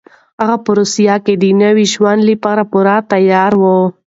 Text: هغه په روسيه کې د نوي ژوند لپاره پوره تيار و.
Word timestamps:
هغه 0.41 0.55
په 0.63 0.71
روسيه 0.79 1.15
کې 1.25 1.33
د 1.37 1.43
نوي 1.63 1.85
ژوند 1.93 2.21
لپاره 2.29 2.63
پوره 2.71 2.95
تيار 3.11 3.51
و. 3.61 3.63